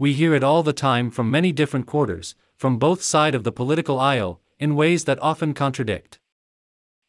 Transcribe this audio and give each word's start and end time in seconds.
We 0.00 0.14
hear 0.14 0.34
it 0.34 0.42
all 0.42 0.62
the 0.62 0.72
time 0.72 1.10
from 1.10 1.30
many 1.30 1.52
different 1.52 1.84
quarters, 1.84 2.34
from 2.56 2.78
both 2.78 3.02
side 3.02 3.34
of 3.34 3.44
the 3.44 3.52
political 3.52 4.00
aisle, 4.00 4.40
in 4.58 4.74
ways 4.74 5.04
that 5.04 5.22
often 5.22 5.52
contradict. 5.52 6.18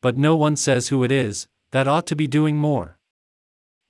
But 0.02 0.18
no 0.18 0.36
one 0.36 0.58
says 0.58 0.90
who 0.90 1.02
it 1.06 1.10
is 1.10 1.48
that 1.72 1.88
ought 1.88 2.06
to 2.08 2.18
be 2.18 2.28
doing 2.28 2.58
more. 2.58 3.00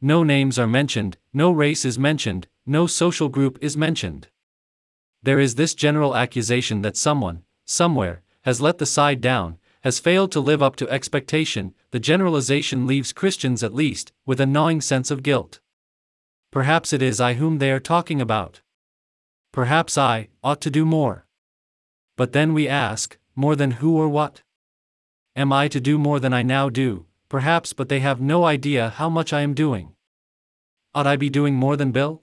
No 0.01 0.21
names 0.21 0.59
are 0.59 0.67
mentioned, 0.67 1.17
no 1.33 1.49
race 1.49 1.83
is 1.83 1.97
mentioned, 1.97 2.47
no 2.67 2.85
social 2.85 3.27
group 3.27 3.57
is 3.59 3.75
mentioned. 3.75 4.27
There 5.23 5.39
is 5.39 5.55
this 5.55 5.73
general 5.73 6.15
accusation 6.15 6.83
that 6.83 6.95
someone, 6.95 7.41
somewhere, 7.65 8.21
has 8.43 8.61
let 8.61 8.77
the 8.77 8.85
side 8.85 9.19
down, 9.19 9.57
has 9.81 9.97
failed 9.97 10.31
to 10.33 10.39
live 10.39 10.61
up 10.61 10.75
to 10.75 10.89
expectation, 10.91 11.73
the 11.89 11.99
generalization 11.99 12.85
leaves 12.85 13.13
Christians 13.13 13.63
at 13.63 13.73
least, 13.73 14.11
with 14.27 14.39
a 14.39 14.45
gnawing 14.45 14.79
sense 14.79 15.09
of 15.09 15.23
guilt. 15.23 15.59
Perhaps 16.51 16.93
it 16.93 17.01
is 17.01 17.19
I 17.19 17.33
whom 17.33 17.57
they 17.57 17.71
are 17.71 17.79
talking 17.79 18.21
about. 18.21 18.61
Perhaps 19.51 19.97
I 19.97 20.29
ought 20.41 20.61
to 20.61 20.69
do 20.69 20.85
more. 20.85 21.25
But 22.15 22.31
then 22.31 22.53
we 22.53 22.69
ask, 22.69 23.17
more 23.35 23.55
than 23.55 23.71
who 23.71 23.97
or 23.97 24.07
what? 24.07 24.43
Am 25.35 25.51
I 25.51 25.67
to 25.67 25.81
do 25.81 25.97
more 25.97 26.19
than 26.21 26.33
I 26.33 26.41
now 26.41 26.69
do? 26.69 27.05
Perhaps, 27.27 27.73
but 27.73 27.89
they 27.89 27.99
have 27.99 28.21
no 28.21 28.45
idea 28.45 28.89
how 28.89 29.09
much 29.09 29.33
I 29.33 29.41
am 29.41 29.53
doing. 29.53 29.93
Ought 30.93 31.07
I 31.07 31.17
be 31.17 31.29
doing 31.29 31.55
more 31.55 31.75
than 31.75 31.91
Bill? 31.91 32.21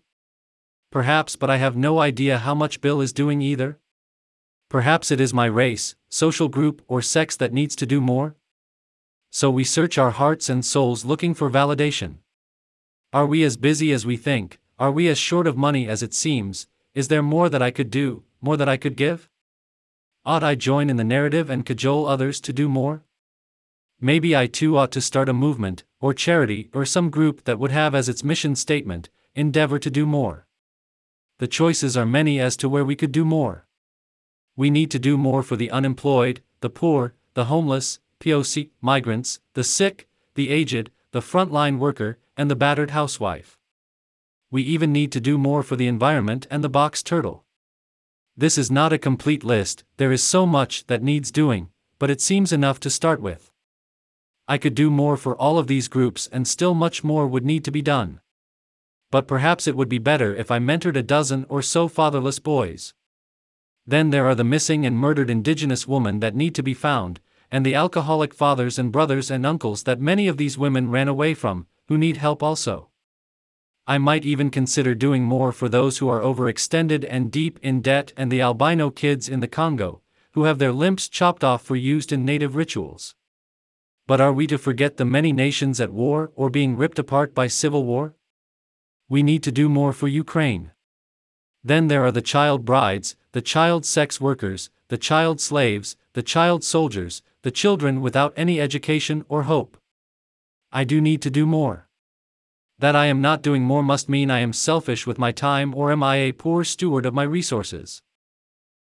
Perhaps, 0.91 1.37
but 1.37 1.51
I 1.51 1.57
have 1.59 1.77
no 1.77 1.99
idea 1.99 2.39
how 2.39 2.55
much 2.55 2.81
Bill 2.81 3.01
is 3.03 3.13
doing 3.13 3.43
either. 3.43 3.79
Perhaps 4.71 5.11
it 5.11 5.21
is 5.21 5.35
my 5.35 5.47
race, 5.47 5.97
social 6.09 6.49
group, 6.49 6.83
or 6.89 7.03
sex 7.03 7.37
that 7.37 7.53
needs 7.53 7.77
to 7.77 7.87
do 7.87 8.01
more? 8.01 8.37
So 9.31 9.51
we 9.51 9.65
search 9.65 9.99
our 9.99 10.13
hearts 10.13 10.49
and 10.49 10.65
souls 10.65 11.05
looking 11.05 11.35
for 11.35 11.51
validation. 11.51 12.17
Are 13.13 13.27
we 13.27 13.43
as 13.43 13.59
busy 13.59 13.93
as 13.93 14.07
we 14.07 14.17
think? 14.17 14.61
Are 14.79 14.93
we 14.93 15.09
as 15.09 15.19
short 15.19 15.47
of 15.47 15.57
money 15.57 15.89
as 15.89 16.03
it 16.03 16.15
seems? 16.15 16.67
Is 16.99 17.09
there 17.09 17.23
more 17.23 17.49
that 17.49 17.63
I 17.63 17.71
could 17.71 17.91
do, 17.91 18.25
more 18.41 18.57
that 18.57 18.69
I 18.69 18.77
could 18.77 18.97
give? 18.97 19.29
Ought 20.25 20.43
I 20.43 20.55
join 20.55 20.91
in 20.91 20.97
the 20.97 21.13
narrative 21.17 21.49
and 21.49 21.67
cajole 21.69 22.07
others 22.07 22.41
to 22.41 22.53
do 22.53 22.69
more? 22.69 23.05
Maybe 24.01 24.35
I 24.35 24.47
too 24.47 24.77
ought 24.77 24.93
to 24.93 25.01
start 25.01 25.29
a 25.29 25.33
movement, 25.45 25.85
or 26.01 26.13
charity, 26.13 26.71
or 26.75 26.85
some 26.85 27.11
group 27.11 27.45
that 27.45 27.59
would 27.59 27.71
have 27.71 27.95
as 27.95 28.09
its 28.09 28.25
mission 28.25 28.57
statement 28.57 29.11
endeavor 29.35 29.79
to 29.79 29.91
do 29.91 30.07
more 30.07 30.49
the 31.39 31.47
choices 31.47 31.97
are 31.97 32.07
many 32.07 32.41
as 32.41 32.57
to 32.57 32.69
where 32.69 32.85
we 32.85 32.97
could 32.97 33.13
do 33.13 33.25
more. 33.25 33.67
We 34.57 34.71
need 34.71 34.91
to 34.91 34.99
do 34.99 35.17
more 35.17 35.43
for 35.45 35.57
the 35.57 35.71
unemployed, 35.71 36.43
the 36.61 36.71
poor, 36.71 37.15
the 37.35 37.45
homeless, 37.45 38.01
POC, 38.21 38.71
migrants, 38.81 39.39
the 39.55 39.63
sick, 39.63 40.09
the 40.35 40.51
aged, 40.51 40.91
the 41.13 41.21
frontline 41.21 41.79
worker, 41.79 42.19
and 42.37 42.51
the 42.51 42.57
battered 42.57 42.91
housewife. 42.91 43.58
We 44.51 44.63
even 44.63 44.93
need 44.93 45.13
to 45.13 45.21
do 45.21 45.39
more 45.39 45.63
for 45.63 45.77
the 45.77 45.87
environment 45.87 46.47
and 46.51 46.65
the 46.65 46.69
box 46.69 47.03
turtle. 47.03 47.45
This 48.37 48.57
is 48.57 48.71
not 48.71 48.93
a 48.93 48.99
complete 48.99 49.45
list, 49.45 49.85
there 49.97 50.13
is 50.13 50.23
so 50.23 50.47
much 50.47 50.87
that 50.87 51.03
needs 51.03 51.31
doing, 51.31 51.71
but 51.99 52.11
it 52.11 52.21
seems 52.21 52.53
enough 52.53 52.81
to 52.81 52.91
start 52.91 53.21
with. 53.21 53.51
I 54.47 54.59
could 54.59 54.75
do 54.75 54.91
more 54.91 55.17
for 55.17 55.37
all 55.37 55.59
of 55.59 55.67
these 55.67 55.89
groups, 55.89 56.29
and 56.33 56.47
still 56.49 56.75
much 56.75 57.05
more 57.05 57.27
would 57.27 57.45
need 57.45 57.65
to 57.65 57.71
be 57.71 57.83
done 57.83 58.21
but 59.11 59.27
perhaps 59.27 59.67
it 59.67 59.77
would 59.77 59.89
be 59.89 59.99
better 59.99 60.35
if 60.35 60.51
I 60.51 60.59
mentored 60.59 60.97
a 60.97 61.03
dozen 61.03 61.47
or 61.49 61.63
so 61.63 61.89
fatherless 61.89 62.39
boys. 62.39 62.95
Then 63.87 64.11
there 64.11 64.27
are 64.27 64.35
the 64.35 64.45
missing 64.45 64.85
and 64.85 64.97
murdered 64.97 65.31
indigenous 65.31 65.89
women 65.89 66.21
that 66.21 66.35
need 66.35 66.55
to 66.57 66.63
be 66.63 66.75
found, 66.75 67.21
and 67.51 67.65
the 67.65 67.75
alcoholic 67.75 68.35
fathers 68.35 68.79
and 68.79 68.93
brothers 68.93 69.31
and 69.31 69.47
uncles 69.47 69.85
that 69.85 70.01
many 70.01 70.29
of 70.29 70.37
these 70.37 70.59
women 70.59 70.91
ran 70.91 71.09
away 71.09 71.33
from, 71.33 71.67
who 71.89 71.97
need 71.97 72.19
help 72.19 72.43
also. 72.43 72.88
I 73.89 73.99
might 73.99 74.25
even 74.25 74.51
consider 74.51 74.95
doing 74.95 75.25
more 75.25 75.51
for 75.51 75.69
those 75.69 75.99
who 75.99 76.09
are 76.09 76.21
overextended 76.21 77.05
and 77.11 77.33
deep 77.33 77.59
in 77.61 77.81
debt 77.81 78.13
and 78.17 78.31
the 78.31 78.41
albino 78.41 78.91
kids 78.91 79.29
in 79.29 79.41
the 79.41 79.49
Congo, 79.49 80.03
who 80.35 80.45
have 80.45 80.61
their 80.61 80.73
limbs 80.73 81.09
chopped 81.09 81.43
off 81.43 81.63
for 81.63 81.75
used 81.75 82.13
in 82.13 82.25
native 82.25 82.55
rituals. 82.55 83.17
But 84.07 84.21
are 84.21 84.33
we 84.33 84.47
to 84.47 84.59
forget 84.59 84.97
the 84.97 85.05
many 85.05 85.33
nations 85.33 85.81
at 85.81 85.93
war 85.93 86.31
or 86.37 86.49
being 86.49 86.77
ripped 86.77 87.01
apart 87.01 87.35
by 87.35 87.49
civil 87.49 87.85
war? 87.85 88.15
we 89.09 89.23
need 89.23 89.43
to 89.43 89.53
do 89.53 89.69
more 89.69 89.93
for 89.93 90.07
Ukraine. 90.07 90.71
Then 91.65 91.89
there 91.89 92.05
are 92.05 92.13
the 92.13 92.23
child 92.23 92.65
brides, 92.65 93.17
the 93.33 93.41
child 93.41 93.87
sex 93.87 94.21
workers, 94.21 94.71
the 94.89 94.99
child 94.99 95.41
slaves, 95.41 95.97
the 96.13 96.23
child 96.23 96.63
soldiers, 96.63 97.23
the 97.43 97.51
children 97.51 98.03
without 98.03 98.35
any 98.37 98.61
education 98.61 99.25
or 99.29 99.45
hope. 99.45 99.79
I 100.71 100.85
do 100.85 101.01
need 101.01 101.23
to 101.23 101.31
do 101.31 101.47
more. 101.47 101.88
That 102.81 102.95
I 102.95 103.07
am 103.07 103.21
not 103.21 103.43
doing 103.43 103.65
more 103.65 103.83
must 103.83 104.09
mean 104.09 104.31
I 104.31 104.39
am 104.39 104.53
selfish 104.53 105.05
with 105.05 105.19
my 105.19 105.33
time 105.33 105.75
or 105.75 105.91
am 105.91 106.05
I 106.05 106.17
a 106.17 106.33
poor 106.33 106.63
steward 106.63 107.07
of 107.07 107.15
my 107.15 107.25
resources? 107.25 108.03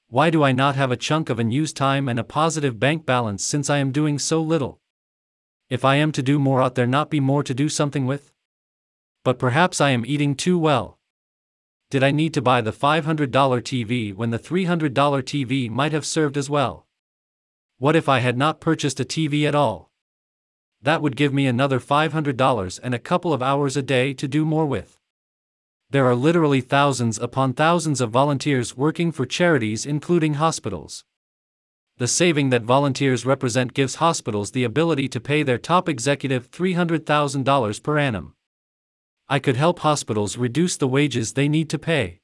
Why 0.09 0.31
do 0.31 0.43
I 0.43 0.53
not 0.53 0.77
have 0.77 0.91
a 0.91 0.97
chunk 0.97 1.29
of 1.29 1.39
unused 1.39 1.77
time 1.77 2.09
and 2.09 2.19
a 2.19 2.25
positive 2.25 2.81
bank 2.81 3.05
balance 3.05 3.45
since 3.45 3.69
I 3.69 3.79
am 3.79 3.93
doing 3.93 4.19
so 4.19 4.41
little? 4.41 4.81
If 5.69 5.85
I 5.85 5.97
am 5.97 6.11
to 6.13 6.23
do 6.23 6.39
more, 6.39 6.63
ought 6.63 6.75
there 6.75 6.87
not 6.87 7.11
be 7.11 7.21
more 7.21 7.43
to 7.43 7.53
do 7.53 7.69
something 7.69 8.07
with? 8.07 8.33
But 9.25 9.39
perhaps 9.39 9.79
I 9.79 9.91
am 9.91 10.07
eating 10.07 10.37
too 10.37 10.59
well. 10.59 10.99
Did 11.91 12.03
I 12.03 12.13
need 12.13 12.33
to 12.33 12.41
buy 12.41 12.63
the 12.63 12.73
$500 12.73 13.29
TV 13.31 14.15
when 14.15 14.31
the 14.31 14.39
$300 14.39 14.91
TV 14.91 15.69
might 15.69 15.93
have 15.93 16.07
served 16.07 16.39
as 16.39 16.49
well? 16.49 16.87
What 17.77 17.95
if 17.95 18.09
I 18.09 18.21
had 18.21 18.39
not 18.39 18.61
purchased 18.61 19.01
a 19.01 19.05
TV 19.05 19.47
at 19.47 19.55
all? 19.55 19.92
That 20.83 21.01
would 21.01 21.17
give 21.17 21.33
me 21.33 21.47
another 21.47 21.79
$500 21.79 22.81
and 22.83 22.95
a 22.95 22.99
couple 22.99 23.33
of 23.33 23.43
hours 23.43 23.77
a 23.77 23.83
day 23.83 24.13
to 24.15 24.27
do 24.27 24.45
more 24.45 24.67
with. 24.67 24.99
There 25.91 26.07
are 26.07 26.15
literally 26.15 26.61
thousands 26.61 27.19
upon 27.19 27.53
thousands 27.53 28.01
of 28.01 28.11
volunteers 28.11 28.77
working 28.77 29.13
for 29.13 29.25
charities, 29.25 29.87
including 29.87 30.35
hospitals. 30.35 31.05
The 31.99 32.09
saving 32.09 32.51
that 32.51 32.63
volunteers 32.63 33.25
represent 33.27 33.75
gives 33.75 33.97
hospitals 33.97 34.51
the 34.51 34.65
ability 34.65 35.09
to 35.11 35.21
pay 35.21 35.43
their 35.43 35.59
top 35.59 35.89
executive 35.89 36.51
$300,000 36.51 37.83
per 37.83 37.99
annum. 37.99 38.35
I 39.29 39.39
could 39.39 39.57
help 39.57 39.81
hospitals 39.81 40.37
reduce 40.37 40.77
the 40.77 40.89
wages 40.89 41.35
they 41.35 41.49
need 41.49 41.71
to 41.71 41.79
pay. 41.79 42.21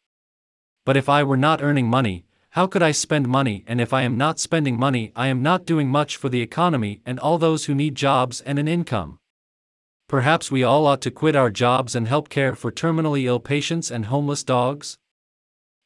But 0.85 0.97
if 0.97 1.09
I 1.09 1.23
were 1.23 1.37
not 1.37 1.63
earning 1.63 1.89
money, 1.89 2.25
how 2.59 2.67
could 2.67 2.83
I 2.83 2.91
spend 2.91 3.29
money? 3.29 3.63
And 3.69 3.81
if 3.81 3.93
I 3.93 4.03
am 4.03 4.17
not 4.17 4.41
spending 4.41 4.77
money, 4.77 5.13
I 5.15 5.29
am 5.29 5.45
not 5.45 5.65
doing 5.65 5.89
much 5.89 6.17
for 6.17 6.29
the 6.29 6.43
economy 6.43 7.01
and 7.07 7.21
all 7.21 7.39
those 7.39 7.67
who 7.67 7.73
need 7.73 7.95
jobs 7.95 8.41
and 8.41 8.59
an 8.59 8.67
income. 8.67 9.21
Perhaps 10.09 10.51
we 10.51 10.65
all 10.65 10.85
ought 10.85 11.01
to 11.03 11.13
quit 11.13 11.37
our 11.37 11.51
jobs 11.51 11.95
and 11.95 12.09
help 12.09 12.29
care 12.29 12.57
for 12.57 12.73
terminally 12.73 13.27
ill 13.27 13.39
patients 13.39 13.93
and 13.93 14.07
homeless 14.07 14.43
dogs? 14.43 14.99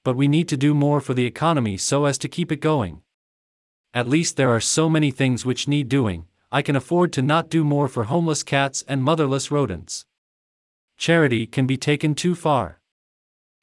But 0.03 0.16
we 0.16 0.27
need 0.27 0.49
to 0.49 0.56
do 0.56 0.72
more 0.72 1.03
for 1.03 1.12
the 1.12 1.27
economy 1.27 1.77
so 1.77 2.06
as 2.06 2.16
to 2.16 2.27
keep 2.27 2.50
it 2.50 2.62
going. 2.62 3.03
At 3.93 4.09
least 4.09 4.38
there 4.38 4.49
are 4.49 4.59
so 4.59 4.88
many 4.88 5.11
things 5.11 5.44
which 5.44 5.69
need 5.69 5.91
doing, 5.91 6.25
I 6.50 6.62
can 6.62 6.75
afford 6.75 7.12
to 7.12 7.21
not 7.21 7.50
do 7.50 7.65
more 7.65 7.87
for 7.87 8.05
homeless 8.05 8.43
cats 8.43 8.82
and 8.88 9.05
motherless 9.05 9.50
rodents 9.50 10.06
charity 10.97 11.47
can 11.47 11.66
be 11.66 11.77
taken 11.77 12.15
too 12.15 12.34
far. 12.34 12.81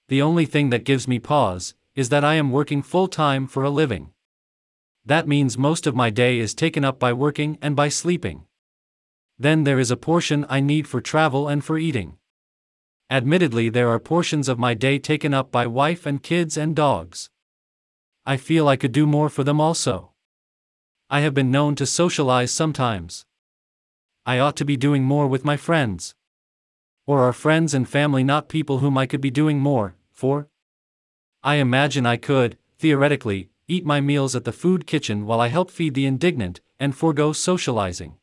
The 0.09 0.21
only 0.21 0.45
thing 0.45 0.69
that 0.69 0.83
gives 0.83 1.07
me 1.07 1.17
pause 1.17 1.73
is 1.99 2.07
that 2.07 2.23
I 2.23 2.35
am 2.35 2.49
working 2.49 2.81
full 2.81 3.09
time 3.09 3.45
for 3.45 3.61
a 3.61 3.69
living. 3.69 4.11
That 5.05 5.27
means 5.27 5.57
most 5.57 5.85
of 5.85 5.97
my 5.97 6.09
day 6.09 6.39
is 6.39 6.53
taken 6.53 6.85
up 6.85 6.97
by 6.97 7.11
working 7.11 7.57
and 7.61 7.75
by 7.75 7.89
sleeping. 7.89 8.45
Then 9.37 9.65
there 9.65 9.79
is 9.79 9.91
a 9.91 9.97
portion 9.97 10.45
I 10.47 10.61
need 10.61 10.87
for 10.87 11.01
travel 11.01 11.49
and 11.49 11.61
for 11.61 11.77
eating. 11.77 12.17
Admittedly, 13.09 13.67
there 13.67 13.89
are 13.89 13.99
portions 13.99 14.47
of 14.47 14.57
my 14.57 14.73
day 14.73 14.97
taken 14.97 15.33
up 15.33 15.51
by 15.51 15.67
wife 15.67 16.05
and 16.05 16.23
kids 16.23 16.55
and 16.55 16.73
dogs. 16.73 17.29
I 18.25 18.37
feel 18.37 18.69
I 18.69 18.77
could 18.77 18.93
do 18.93 19.05
more 19.05 19.27
for 19.27 19.43
them 19.43 19.59
also. 19.59 20.11
I 21.09 21.19
have 21.19 21.33
been 21.33 21.51
known 21.51 21.75
to 21.75 21.85
socialize 21.85 22.51
sometimes. 22.51 23.25
I 24.25 24.39
ought 24.39 24.55
to 24.55 24.63
be 24.63 24.77
doing 24.77 25.03
more 25.03 25.27
with 25.27 25.43
my 25.43 25.57
friends. 25.57 26.15
Or 27.05 27.27
are 27.27 27.33
friends 27.33 27.73
and 27.73 27.89
family 27.89 28.23
not 28.23 28.47
people 28.47 28.77
whom 28.77 28.97
I 28.97 29.05
could 29.05 29.19
be 29.19 29.31
doing 29.31 29.59
more 29.59 29.95
for? 30.11 30.47
I 31.43 31.55
imagine 31.55 32.05
I 32.05 32.17
could, 32.17 32.57
theoretically, 32.77 33.49
eat 33.67 33.85
my 33.85 34.01
meals 34.01 34.35
at 34.35 34.43
the 34.43 34.51
food 34.51 34.85
kitchen 34.85 35.25
while 35.25 35.39
I 35.39 35.47
help 35.47 35.71
feed 35.71 35.93
the 35.93 36.05
indignant, 36.05 36.61
and 36.79 36.95
forego 36.95 37.33
socializing. 37.33 38.15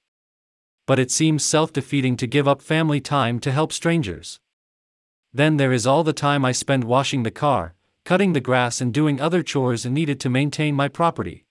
But 0.87 0.99
it 0.99 1.11
seems 1.11 1.45
self 1.45 1.73
defeating 1.73 2.17
to 2.19 2.27
give 2.27 2.47
up 2.47 2.61
family 2.61 3.01
time 3.01 3.39
to 3.41 3.53
help 3.53 3.73
strangers. 3.73 4.41
Then 5.33 5.57
there 5.57 5.73
is 5.73 5.87
all 5.87 6.05
the 6.05 6.13
time 6.13 6.45
I 6.45 6.53
spend 6.53 6.85
washing 6.85 7.23
the 7.23 7.31
car, 7.31 7.75
cutting 8.05 8.33
the 8.33 8.41
grass, 8.41 8.81
and 8.81 8.93
doing 8.93 9.21
other 9.21 9.43
chores 9.43 9.87
needed 9.87 10.21
to 10.21 10.31
maintain 10.31 10.75
my 10.75 10.89
property. 10.89 11.47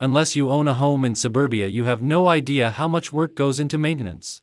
Unless 0.00 0.34
you 0.34 0.50
own 0.50 0.66
a 0.66 0.74
home 0.74 1.04
in 1.04 1.14
suburbia, 1.14 1.66
you 1.66 1.84
have 1.84 2.02
no 2.02 2.28
idea 2.28 2.70
how 2.70 2.88
much 2.88 3.12
work 3.12 3.34
goes 3.34 3.60
into 3.60 3.78
maintenance 3.78 4.42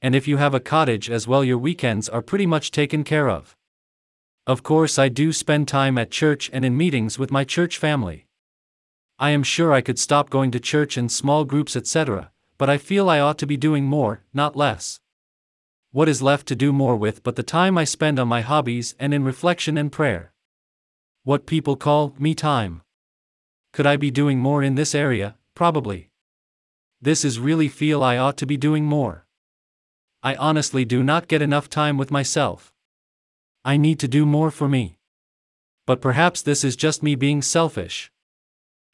and 0.00 0.14
if 0.14 0.28
you 0.28 0.36
have 0.36 0.54
a 0.54 0.60
cottage 0.60 1.10
as 1.10 1.26
well, 1.26 1.42
your 1.42 1.58
weekends 1.58 2.08
are 2.08 2.22
pretty 2.22 2.46
much 2.46 2.70
taken 2.70 3.02
care 3.02 3.28
of. 3.28 3.56
Of 4.48 4.62
course, 4.62 4.98
I 4.98 5.10
do 5.10 5.34
spend 5.34 5.68
time 5.68 5.98
at 5.98 6.10
church 6.10 6.48
and 6.54 6.64
in 6.64 6.74
meetings 6.74 7.18
with 7.18 7.30
my 7.30 7.44
church 7.44 7.76
family. 7.76 8.26
I 9.18 9.28
am 9.28 9.42
sure 9.42 9.74
I 9.74 9.82
could 9.82 9.98
stop 9.98 10.30
going 10.30 10.50
to 10.52 10.58
church 10.58 10.96
in 10.96 11.10
small 11.10 11.44
groups, 11.44 11.76
etc., 11.76 12.30
but 12.56 12.70
I 12.70 12.78
feel 12.78 13.10
I 13.10 13.20
ought 13.20 13.36
to 13.40 13.46
be 13.46 13.58
doing 13.58 13.84
more, 13.84 14.22
not 14.32 14.56
less. 14.56 15.00
What 15.92 16.08
is 16.08 16.22
left 16.22 16.48
to 16.48 16.56
do 16.56 16.72
more 16.72 16.96
with 16.96 17.22
but 17.22 17.36
the 17.36 17.42
time 17.42 17.76
I 17.76 17.84
spend 17.84 18.18
on 18.18 18.26
my 18.26 18.40
hobbies 18.40 18.94
and 18.98 19.12
in 19.12 19.22
reflection 19.22 19.76
and 19.76 19.92
prayer? 19.92 20.32
What 21.24 21.44
people 21.44 21.76
call 21.76 22.14
me 22.18 22.34
time. 22.34 22.80
Could 23.74 23.86
I 23.86 23.98
be 23.98 24.10
doing 24.10 24.38
more 24.38 24.62
in 24.62 24.76
this 24.76 24.94
area? 24.94 25.36
Probably. 25.54 26.08
This 27.02 27.22
is 27.22 27.38
really 27.38 27.68
feel 27.68 28.02
I 28.02 28.16
ought 28.16 28.38
to 28.38 28.46
be 28.46 28.56
doing 28.56 28.86
more. 28.86 29.26
I 30.22 30.36
honestly 30.36 30.86
do 30.86 31.02
not 31.02 31.28
get 31.28 31.42
enough 31.42 31.68
time 31.68 31.98
with 31.98 32.10
myself. 32.10 32.72
I 33.64 33.76
need 33.76 33.98
to 34.00 34.08
do 34.08 34.24
more 34.24 34.50
for 34.50 34.68
me. 34.68 34.98
But 35.86 36.00
perhaps 36.00 36.42
this 36.42 36.64
is 36.64 36.76
just 36.76 37.02
me 37.02 37.14
being 37.14 37.42
selfish. 37.42 38.12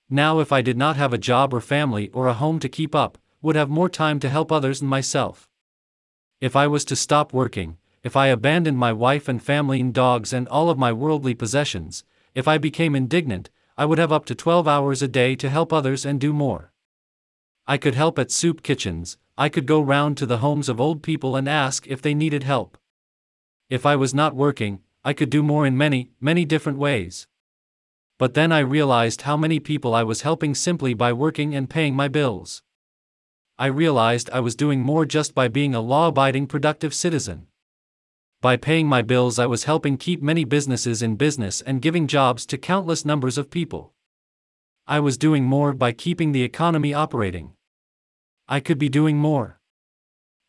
Now, 0.09 0.39
if 0.39 0.53
I 0.53 0.63
did 0.63 0.77
not 0.77 0.97
have 0.97 1.13
a 1.13 1.19
job 1.19 1.53
or 1.53 1.61
family 1.61 2.09
or 2.11 2.27
a 2.27 2.35
home 2.35 2.59
to 2.61 2.69
keep 2.69 2.95
up, 2.95 3.19
would 3.43 3.57
have 3.57 3.69
more 3.69 3.89
time 3.89 4.21
to 4.21 4.29
help 4.29 4.51
others 4.51 4.81
and 4.81 4.89
myself. 4.89 5.49
If 6.41 6.57
I 6.57 6.67
was 6.67 6.85
to 6.87 6.97
stop 6.97 7.33
working, 7.33 7.79
if 8.03 8.17
I 8.17 8.29
abandoned 8.29 8.79
my 8.79 8.93
wife 8.93 9.29
and 9.29 9.43
family 9.43 9.81
and 9.81 9.93
dogs 9.93 10.33
and 10.33 10.47
all 10.49 10.71
of 10.71 10.79
my 10.79 10.93
worldly 10.93 11.35
possessions, 11.35 12.05
if 12.35 12.47
I 12.47 12.59
became 12.59 12.95
indignant, 12.95 13.51
I 13.77 13.87
would 13.87 13.99
have 13.99 14.13
up 14.13 14.25
to 14.27 14.35
12 14.35 14.69
hours 14.69 15.03
a 15.03 15.09
day 15.09 15.37
to 15.37 15.51
help 15.51 15.73
others 15.73 16.05
and 16.05 16.21
do 16.21 16.33
more. 16.33 16.73
I 17.67 17.79
could 17.79 17.95
help 17.95 18.19
at 18.19 18.31
soup 18.31 18.63
kitchens, 18.63 19.17
I 19.37 19.49
could 19.49 19.67
go 19.67 19.81
round 19.81 20.17
to 20.19 20.27
the 20.27 20.39
homes 20.39 20.69
of 20.69 20.81
old 20.81 21.03
people 21.03 21.35
and 21.35 21.49
ask 21.49 21.87
if 21.87 22.01
they 22.01 22.15
needed 22.15 22.43
help. 22.43 22.79
If 23.71 23.87
I 23.87 23.97
was 23.97 24.13
not 24.13 24.37
working, 24.37 24.81
I 25.05 25.13
could 25.13 25.31
do 25.31 25.43
more 25.43 25.67
in 25.67 25.77
many, 25.77 26.11
many 26.21 26.45
different 26.45 26.79
ways. 26.79 27.27
But 28.19 28.35
then 28.35 28.53
I 28.53 28.59
realized 28.59 29.23
how 29.23 29.37
many 29.37 29.59
people 29.59 29.95
I 29.95 30.03
was 30.03 30.21
helping 30.21 30.55
simply 30.55 30.95
by 30.95 31.13
working 31.13 31.55
and 31.55 31.69
paying 31.69 31.97
my 31.97 32.09
bills. 32.09 32.63
I 33.59 33.67
realized 33.67 34.29
I 34.31 34.41
was 34.41 34.55
doing 34.55 34.81
more 34.81 35.07
just 35.07 35.35
by 35.35 35.49
being 35.49 35.75
a 35.75 35.81
law 35.81 36.09
abiding, 36.09 36.47
productive 36.47 36.93
citizen. 36.93 37.47
By 38.41 38.57
paying 38.57 38.87
my 38.87 39.01
bills, 39.01 39.39
I 39.39 39.47
was 39.47 39.65
helping 39.65 39.97
keep 39.97 40.21
many 40.21 40.45
businesses 40.45 41.03
in 41.03 41.17
business 41.17 41.63
and 41.63 41.81
giving 41.81 42.07
jobs 42.07 42.45
to 42.47 42.59
countless 42.59 43.05
numbers 43.05 43.39
of 43.39 43.51
people. 43.51 43.95
I 44.87 45.01
was 45.01 45.17
doing 45.17 45.45
more 45.45 45.73
by 45.73 45.93
keeping 45.93 46.33
the 46.33 46.43
economy 46.43 46.93
operating. 46.93 47.53
I 48.47 48.61
could 48.61 48.79
be 48.79 48.91
doing 48.91 49.17
more. 49.17 49.61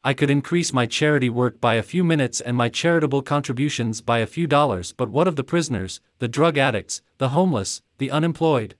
I 0.07 0.13
could 0.13 0.29
increase 0.29 0.71
my 0.71 0.85
charity 0.85 1.31
work 1.31 1.59
by 1.59 1.73
a 1.75 1.81
few 1.81 2.03
minutes 2.03 2.39
and 2.39 2.55
my 2.55 2.69
charitable 2.69 3.23
contributions 3.23 4.01
by 4.01 4.19
a 4.19 4.27
few 4.27 4.45
dollars, 4.45 4.93
but 4.93 5.09
what 5.09 5.27
of 5.27 5.35
the 5.35 5.43
prisoners, 5.43 5.99
the 6.19 6.27
drug 6.27 6.59
addicts, 6.59 7.01
the 7.17 7.29
homeless, 7.29 7.81
the 7.97 8.11
unemployed? 8.11 8.75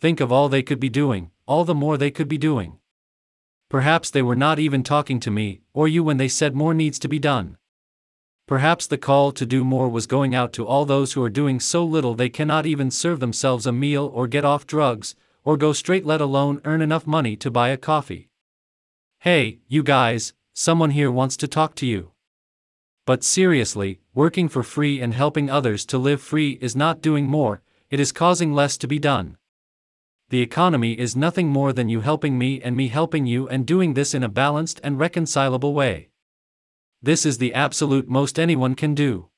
Think 0.00 0.18
of 0.18 0.32
all 0.32 0.48
they 0.48 0.64
could 0.64 0.80
be 0.80 0.88
doing, 0.88 1.30
all 1.46 1.64
the 1.64 1.72
more 1.72 1.96
they 1.96 2.10
could 2.10 2.26
be 2.26 2.36
doing. 2.36 2.80
Perhaps 3.68 4.10
they 4.10 4.22
were 4.22 4.34
not 4.34 4.58
even 4.58 4.82
talking 4.82 5.20
to 5.20 5.30
me, 5.30 5.60
or 5.72 5.86
you 5.86 6.02
when 6.02 6.16
they 6.16 6.26
said 6.26 6.56
more 6.56 6.74
needs 6.74 6.98
to 6.98 7.08
be 7.08 7.20
done. 7.20 7.56
Perhaps 8.48 8.88
the 8.88 8.98
call 8.98 9.30
to 9.30 9.46
do 9.46 9.62
more 9.62 9.88
was 9.88 10.08
going 10.08 10.34
out 10.34 10.52
to 10.54 10.66
all 10.66 10.84
those 10.84 11.12
who 11.12 11.22
are 11.22 11.30
doing 11.30 11.60
so 11.60 11.84
little 11.84 12.16
they 12.16 12.28
cannot 12.28 12.66
even 12.66 12.90
serve 12.90 13.20
themselves 13.20 13.66
a 13.66 13.72
meal 13.72 14.10
or 14.12 14.26
get 14.26 14.44
off 14.44 14.66
drugs, 14.66 15.14
or 15.44 15.56
go 15.56 15.72
straight, 15.72 16.04
let 16.04 16.20
alone 16.20 16.60
earn 16.64 16.82
enough 16.82 17.06
money 17.06 17.36
to 17.36 17.52
buy 17.52 17.68
a 17.68 17.76
coffee. 17.76 18.30
Hey, 19.24 19.60
you 19.68 19.82
guys, 19.82 20.34
someone 20.52 20.90
here 20.90 21.10
wants 21.10 21.38
to 21.38 21.48
talk 21.48 21.74
to 21.76 21.86
you. 21.86 22.10
But 23.06 23.24
seriously, 23.24 24.00
working 24.12 24.50
for 24.50 24.62
free 24.62 25.00
and 25.00 25.14
helping 25.14 25.48
others 25.48 25.86
to 25.86 25.96
live 25.96 26.20
free 26.20 26.58
is 26.60 26.76
not 26.76 27.00
doing 27.00 27.24
more, 27.24 27.62
it 27.88 27.98
is 27.98 28.12
causing 28.12 28.52
less 28.52 28.76
to 28.76 28.86
be 28.86 28.98
done. 28.98 29.38
The 30.28 30.42
economy 30.42 30.92
is 30.92 31.16
nothing 31.16 31.48
more 31.48 31.72
than 31.72 31.88
you 31.88 32.02
helping 32.02 32.36
me 32.36 32.60
and 32.60 32.76
me 32.76 32.88
helping 32.88 33.24
you 33.24 33.48
and 33.48 33.64
doing 33.64 33.94
this 33.94 34.12
in 34.12 34.22
a 34.22 34.28
balanced 34.28 34.78
and 34.84 34.98
reconcilable 34.98 35.72
way. 35.72 36.10
This 37.00 37.24
is 37.24 37.38
the 37.38 37.54
absolute 37.54 38.06
most 38.06 38.38
anyone 38.38 38.74
can 38.74 38.94
do. 38.94 39.30